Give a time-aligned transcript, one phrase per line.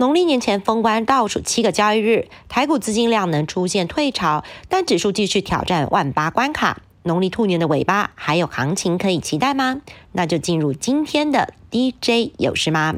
[0.00, 6.80] 农历年前封关倒数七个交易日，台股资金量能出现退潮，但指数继续挑战万八关卡。
[7.02, 9.82] 农历兔年的尾巴，还有行情可以期待吗？
[10.12, 12.94] 那就进入今天的 DJ 有事吗？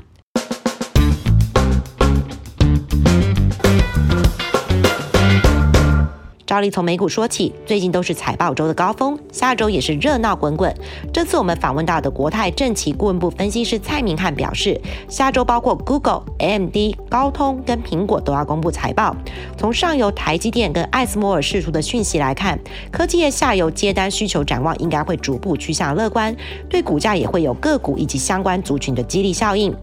[6.53, 10.71] 照例从美股说起，最近都是财报周的高峰，下周也是热闹滚滚。
[11.11, 14.79] 这次我们访问到的国泰正企顾问部分析师蔡明汉表示，
[15.09, 16.77] 下周包括 Google、AMD、
[17.09, 19.17] 高通跟苹果都要公布财报。
[19.57, 22.59] 从上游台积电跟艾斯摩尔释出的讯息来看，
[22.91, 26.37] 科技业下游接单需求展望应该会逐步趋向乐观，
[26.69, 29.75] 对股价也会有个股以及相关族群的激励效应。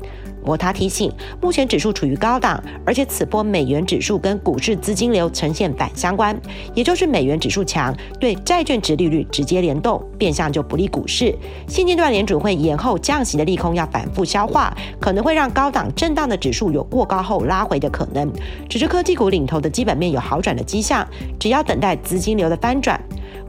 [0.44, 1.12] 摩他提醒，
[1.42, 6.40] 目前指数处于高档，而且此波美元指数跟股市资金流呈现反相关，
[6.74, 11.36] 也就是美元指数强，对债券值利率直接联动，变相就不利股市。
[11.68, 18.32] 现阶段联储会延后降息的利空要反复消化，可能会让高档震荡的指数有过高后拉回的可能。
[18.68, 21.08] 只是科技股领头的基本面有好转的迹象，
[21.40, 23.00] 只要等待资金流的翻转。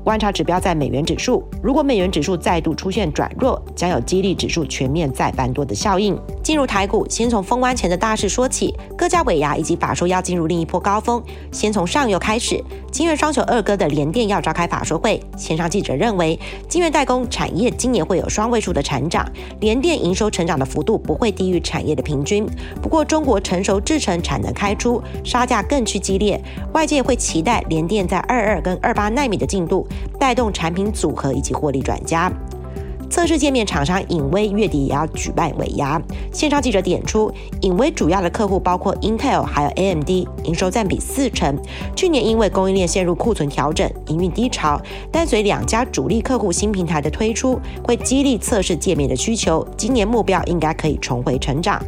[0.02, 6.18] 观察指标在美元指数，如果美元指数再度出现转弱，将有激励指数全面再翻多的效应。
[6.42, 11.22] 进入台股，先从封关前的大事说起，各家尾牙以及法说要进入另一波高峰。
[11.52, 19.24] 先从上游开始，金元双雄二哥的联电要召开法说会，线上记者认为，金元代工产业今年会有双位数的成长，
[19.60, 22.46] 联电营收成长的幅度不会低于产业的平均。
[22.80, 29.86] 不过，中国成熟制程产能开出，杀价更趋激烈，外界会期待联电在二二跟二八纳米的进度。
[30.18, 32.32] 带动产品组合以及获利转加。
[33.08, 36.00] 测试界面厂商影威月底也要举办尾牙，
[36.32, 37.28] 线上记者点出，
[37.62, 40.08] 影威主要的客户包括 Intel 还有 AMD，
[40.44, 41.58] 营收占比四成。
[41.96, 44.80] 去年因为供应链陷入库存调整，营运低潮，
[45.10, 51.82] 但随两家主力客户新平台的推出，会激励测试界面的需求，今年目标应该可以重回成长。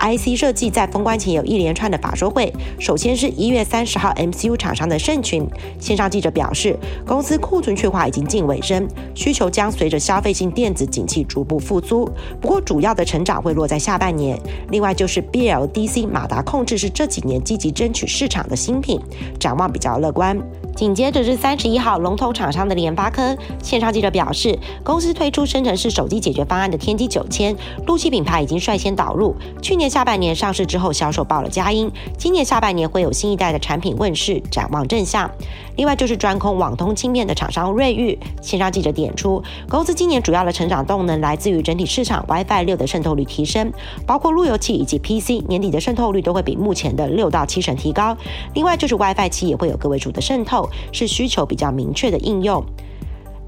[0.00, 5.46] IC 设计在封关前有一连串的法说会，首先是一月三十号 MCU 厂商的盛群，
[5.78, 6.74] 线上记者表示，
[7.06, 12.10] 公司库存去化已经近尾声，需求将随着消费性电子景气逐步复苏，
[12.40, 14.40] 不过主要的成长会落在下半年。
[14.70, 18.98] 另外就是 BLDC 马达控制是这几年积极争取市场的新品，
[19.38, 20.38] 展望比较乐观。
[20.76, 27.54] 紧接着是三十一号龙头厂商的联发科，线上记者表示，公司推出生成式手机解决方案的天玑九千，
[27.86, 35.30] 陆系品牌已经率先导入，去年下半年上市之后销售报了佳音，今年下半年会有新一代的产品问世，展望正向。
[35.76, 43.70] 另外就是专控网通芯片的厂商瑞昱，线上记者点出，公司今年主要的成长动能来自于整体市场 WiFi 六的渗透率提升，
[44.06, 48.16] 包括路由器以及 PC 年底的渗透率都会比目前的六到七成提高。
[48.54, 50.59] 另外就是 WiFi 七也会有个位数的渗透。
[50.92, 52.64] 是需求比较明确的应用。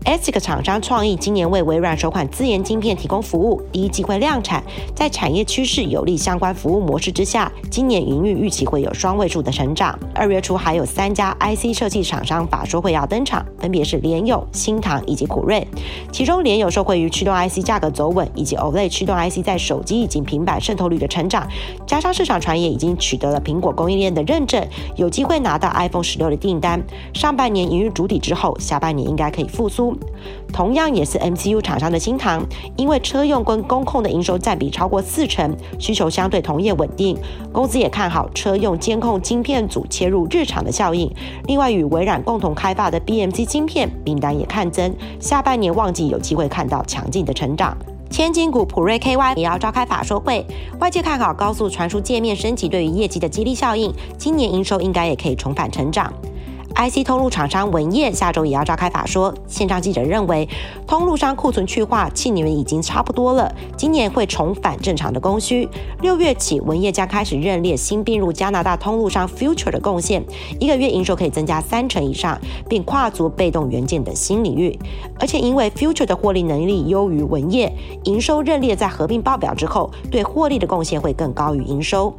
[0.05, 4.63] ASIC 厂商创意今年为微软首款自研晶片提供服务，第一季会量产。
[4.97, 9.97] 在产业趋势有利相关服务模式之下，今年营运预期会有双位数的成长。
[10.13, 15.65] 二月初还有三家 IC 设计厂商法说会要登场，分别是联友、新唐以及普瑞。
[16.11, 21.47] 其中联友受惠于驱动 IC 价格走稳，以及 OLED 驱动 IC 在手机以及平板渗透率的成长，
[21.87, 26.83] 加上市场传言已经取得了苹果供应链的认证，有机会拿到 iPhone 十六的订单。
[27.15, 29.92] 上半年营运主体之后，下半年应该可以复苏。
[30.53, 32.45] 同样也是 MCU 厂商的新唐，
[32.77, 37.17] 因为车用跟工控的营收占比超过四成，需求相对同业稳定，
[37.53, 41.11] 公司也看好车用监控晶片组切入日常的效应。
[41.47, 47.77] 另外与微软共同开发的 BMC 晶片订单也看增，下半年旺季有机会看到强劲的成长。
[48.11, 50.47] 千金股普瑞 KY 也要召开法说会，
[50.79, 56.13] 外界看好高速传输界面升级对于业绩的激励效应，今年营收应该也可以重返成长。
[56.75, 60.49] IC 通路厂商文业下周也要召开法说，线上记者认为，
[60.87, 65.69] 通路商库存去化，气年已经差不多了，今年会重返正常的供需。
[66.01, 70.25] 六月起，文业将开始认列新并入加拿大通路商 Future 的贡献，
[70.59, 72.39] 一个月营收可以增加三成以上，
[72.69, 74.77] 并跨足被动元件等新领域。
[75.21, 77.73] 而且因为 Future 的获利能力优于文业，
[78.05, 82.13] 营收认列在合并报表之后，对获利的贡献会更高于营收。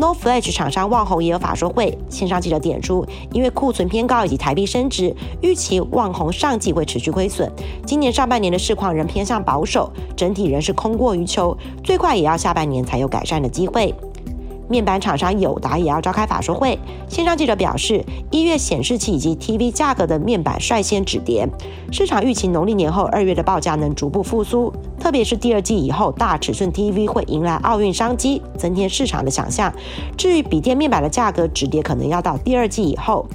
[0.00, 3.04] No Flash 厂商旺宏也有法说会，线上记者点出，
[3.34, 7.52] 因为库存偏高以及台币升值，预期旺宏上季会持续亏损。
[7.84, 11.54] 今年上半年的市况仍偏向保守，整体仍是空过于求，
[11.84, 13.94] 最快也要下半年才有改善的机会。
[14.70, 21.46] 面板厂商友达也要召开法说会，线上记者表示，一月显示器以及 TV 价格的面板率先止跌，
[21.92, 24.72] 市场预期农历年后二月的报价能逐步复苏。
[25.00, 29.72] 特别是第二季以后，大尺寸 TV 会迎来奥运商机，增添市场的想象。
[30.16, 33.26] 至于笔电面板的价格止跌，可能要到第二季以后。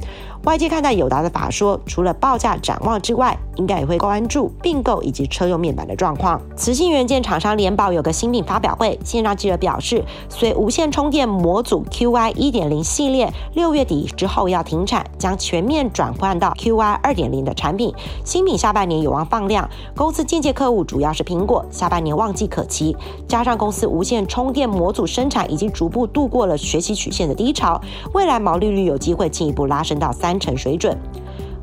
[0.43, 6.39] 外界看待友达的法说，除了报价展望之外，应该也会关注并购以及车用面板的状况。
[6.55, 17.91] 磁性元件厂商联宝有个新品发表会，线上记者表示，随无线充电模组 QI 一点零系列六月底之后要停产，将全面转换到 QI 二点零的产品。
[18.23, 19.67] 新品下半年有望放量。
[19.95, 22.95] 公司间接客户主要是苹果，下半年旺季可期。
[23.27, 27.81] 加上公司无线充电模组生产已经逐步度过了学习曲线的低潮，
[28.13, 30.34] 未来毛利率有机会进一步拉升到三。
[30.39, 30.97] 成水准。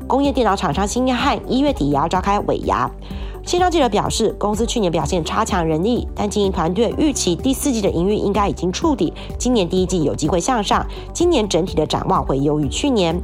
[0.07, 2.89] 工业电脑厂商新汉一月底也要召开尾牙。
[3.45, 10.85] 线上记者表示，公司去年表现差强人意，但经营团队预期第四季的营运应该已经触底，今年第一季有机会向上。
[11.13, 13.21] 今年整体的展望会优于去年。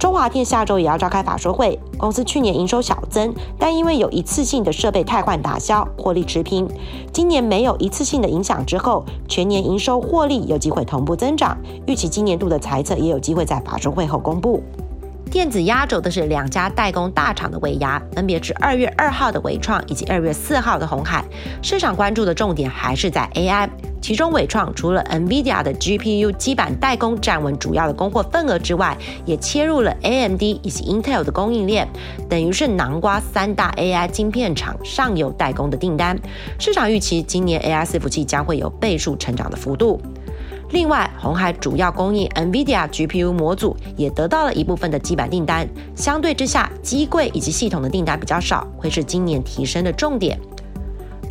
[0.00, 6.66] 中华电下周也要召开法说会，公司去年营收小增，但因为有一次性的设备汰换打消，获利持平。
[7.12, 11.54] 今年没有一次性的影响之后，全年营收获利有机会同步增长。
[11.86, 14.62] 预期今年度的财测也有机会在法说会后公布。
[15.30, 21.22] 电子压轴的是两家代工大厂的尾牙，分别是二月二号的伟创以及二月四号的红海。
[21.60, 23.68] 市场关注的重点还是在 AI，
[24.00, 31.86] 其中伟创除了 NVIDIA 的 GPU 基板代工站稳主要的供货份额之外，也切入了 AMD 以及 Intel 的供应链，
[32.28, 36.18] 等于是南瓜三大 AI 晶片厂上游代工的订单。
[36.58, 40.00] 市场预期今年 AI 伺服器将会有倍数成长的幅度。
[40.70, 45.68] 另外，红海主要供应 NVIDIA GPU 模组，也得到了一部分的基板订单。
[45.96, 50.38] 相对之下，机柜以及系统的订单比较少，会是今年提升的重点。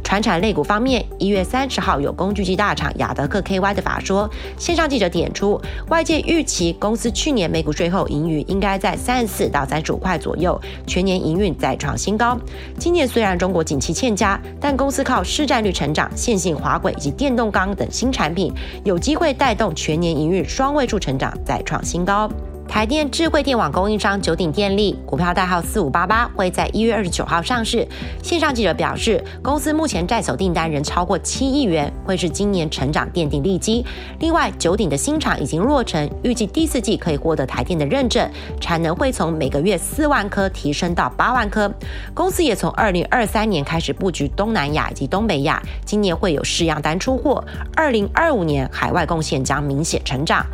[0.09, 4.27] 船产类股方面，一月三十号有工具机大厂雅德克 KY 的法说，
[4.57, 12.35] 线上记者点出，外界预期公司去年每股税后盈余应该在三十四到三十五块左右，全年营运再创新高。
[12.79, 18.51] 今年虽然中国景气欠佳，但公司靠市占率成长、线性滑轨以及电动钢等新产品，
[18.83, 22.27] 有机会带动全年营运双位数成长再创新高。
[22.69, 27.85] 台电智慧电网供应商九鼎电力股票代号四五八八会在一月二十九号上市。
[28.21, 33.83] 线上记者表示，公司目前在手订单仍超过七亿元，会是今年成长奠定利基。
[34.19, 38.29] 另外，九鼎的新厂已经落成，预计第四季可以获得台电的认证，
[38.61, 41.69] 产能会从每个月四万颗提升到八万颗。
[42.13, 47.43] 公司也从二零二三年开始布局东南亚以及东北亚，今年会有试样单出货。
[47.75, 50.45] 二零二五年海外贡献将明显成长。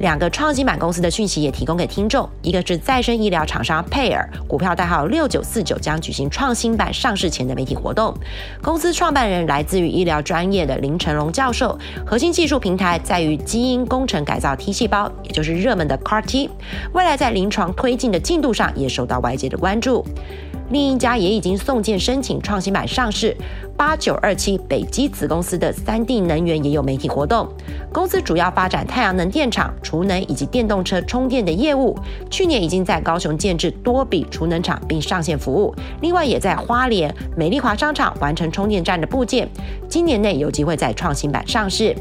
[0.00, 8.14] 两个创新板公司的讯息也提供给听众，一个是再生医疗厂商佩尔，股票代号六九四九，将举行创新板上市前的媒体活动。
[8.62, 16.48] 公司创办人来自于医疗专业的林成龙教授，核心技术平台在于基因工程改造 T 细胞，也就是热门的 CAR T，
[16.94, 20.02] 未来在临床推进的进度上也受到外界的关注。
[20.70, 23.36] 另一家也已经送件申请创新版上市，
[23.76, 27.48] 八九二七北基子公司的三 D 能源也有媒体活动。
[27.92, 31.98] 公司主要发展太阳能电厂、储能以及电动车充电的业务。
[32.30, 39.48] 去年已经在高雄建制多笔储能厂并上线服务，另外也在花莲美丽华商场完成充电站的部件。
[39.88, 41.96] 今年内有机会在创新版上市。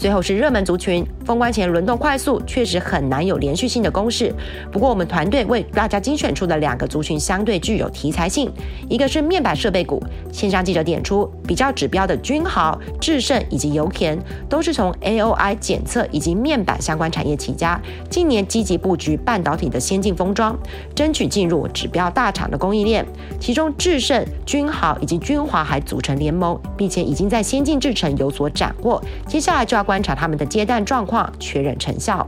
[0.00, 4.34] 最后是热门族群，封关前轮动快速，确实很难有连续性的攻势。
[4.72, 8.50] 不过我们团队为大家精选出的两个族群相对具有题材性，
[8.88, 10.02] 一个是面板设备股，
[10.32, 14.18] 线上记者点出比较指标的君豪、智胜以及油田，
[14.48, 20.58] 都是从 A O I 检测以及面板相关产业起家，近年积极布局半导体的先进封装，
[20.94, 23.04] 争取进入指标大厂的供应链。
[23.38, 28.98] 其中智胜、君豪以及君华还组成联盟，并且已经在先进制程有所斩获，
[29.28, 29.84] 接下来就要。
[29.90, 32.24] 观察他们的接单状况，确认成效。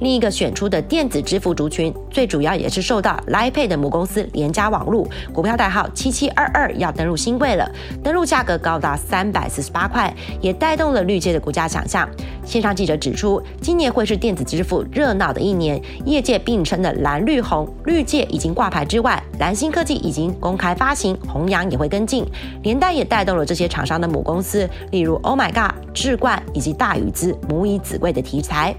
[0.00, 7.70] 另一个选出的电子支付族群，最主要也是受到 l i p a y 的母公司联家网络股票代号七七二二要登陆新贵了，
[8.02, 12.08] 登陆价格高达三百四十八块，也带动了绿界的股价想象。
[12.44, 22.24] 线上记者指出，今年会是电子支付热闹的一年，业界并称的蓝绿红，绿界已经挂牌之外，蓝星科技已经公开发行，弘扬也会跟进，
[22.62, 28.74] 连带也带动了这些厂商的母公司，例如 Oh My God、智冠以及大宇资母以子贵的题材。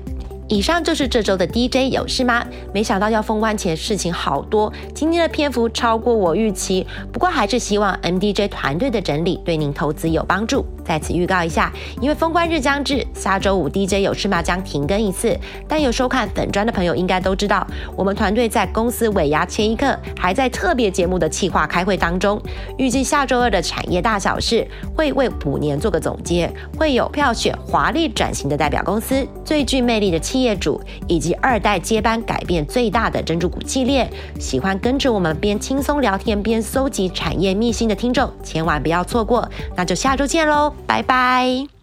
[0.51, 2.46] 以上就是这周的 DJ 有事吗？
[2.74, 6.86] 没想到要封关前事情好多，今天的篇幅超过我预期。
[7.10, 10.65] 不过还是希望 MDJ 团队的整理对您投资有帮助。
[10.84, 15.39] 在此预告一下，因为封关日将至，下周五 DJ 有事吗将停更一次。
[15.70, 17.65] 但有收看粉砖的朋友应该都知道，
[17.96, 22.41] 我们团队在公司尾牙前一刻还在特别节目的企划开会当中，
[22.77, 30.41] 预计下周二的产业大小事会为五年做个总结，会有票选华丽转型的代表公司，最具魅力的企。
[30.42, 34.10] 业主，以及二代接班改变最大的珍珠谷系列。
[34.40, 39.50] 喜欢跟着我们边轻松聊天边搜集产业秘辛的听众，千万不要错过。
[39.76, 41.81] 那就下周见喽，拜拜。